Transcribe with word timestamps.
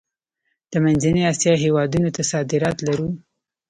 د 0.71 0.73
منځنۍ 0.83 1.23
اسیا 1.31 1.53
هیوادونو 1.63 2.09
ته 2.15 2.21
صادرات 2.31 2.77
لرو؟ 2.87 3.07